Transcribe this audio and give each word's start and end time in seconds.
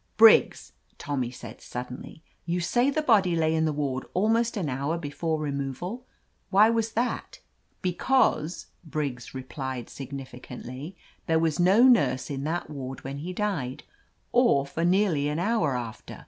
"Briggs," 0.17 0.73
Tommy 0.97 1.29
said 1.29 1.61
suddenly, 1.61 2.23
"you 2.47 2.59
say 2.59 2.89
the 2.89 3.03
body 3.03 3.35
lay 3.35 3.53
in 3.53 3.65
the 3.65 3.71
ward 3.71 4.03
almost 4.15 4.57
an 4.57 4.67
hour 4.67 4.97
before 4.97 5.39
removal. 5.39 6.07
Why 6.49 6.71
was 6.71 6.93
that?" 6.93 7.39
"Because," 7.83 8.65
Briggs 8.83 9.35
replied 9.35 9.91
significantly, 9.91 10.95
"there 11.27 11.37
was 11.37 11.59
no 11.59 11.83
nurse 11.83 12.31
in 12.31 12.45
that 12.45 12.67
ward 12.67 13.03
when 13.03 13.19
he 13.19 13.31
died, 13.31 13.83
or 14.31 14.65
for 14.65 14.83
nearly 14.83 15.27
an 15.27 15.37
hour 15.37 15.75
after. 15.77 16.17